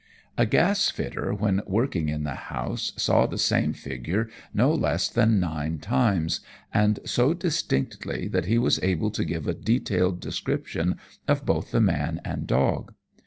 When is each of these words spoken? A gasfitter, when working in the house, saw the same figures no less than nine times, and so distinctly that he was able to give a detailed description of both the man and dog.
A 0.35 0.47
gasfitter, 0.47 1.31
when 1.31 1.61
working 1.67 2.09
in 2.09 2.23
the 2.23 2.33
house, 2.33 2.91
saw 2.97 3.27
the 3.27 3.37
same 3.37 3.71
figures 3.73 4.31
no 4.51 4.73
less 4.73 5.07
than 5.07 5.39
nine 5.39 5.77
times, 5.77 6.39
and 6.73 6.99
so 7.05 7.35
distinctly 7.35 8.27
that 8.29 8.45
he 8.45 8.57
was 8.57 8.81
able 8.81 9.11
to 9.11 9.23
give 9.23 9.45
a 9.47 9.53
detailed 9.53 10.19
description 10.19 10.95
of 11.27 11.45
both 11.45 11.69
the 11.69 11.81
man 11.81 12.19
and 12.25 12.47
dog. 12.47 12.95